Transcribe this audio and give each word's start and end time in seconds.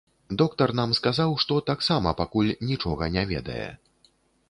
Доктар 0.41 0.73
нам 0.79 0.95
сказаў, 1.01 1.35
што 1.45 1.59
таксама 1.69 2.17
пакуль 2.25 2.53
нічога 2.73 3.15
не 3.19 3.29
ведае. 3.37 3.65